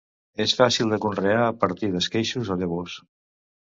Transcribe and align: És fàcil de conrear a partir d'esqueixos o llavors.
És 0.45 0.53
fàcil 0.61 0.93
de 0.93 0.99
conrear 1.03 1.43
a 1.49 1.53
partir 1.65 1.91
d'esqueixos 1.97 2.51
o 2.57 2.59
llavors. 2.63 2.97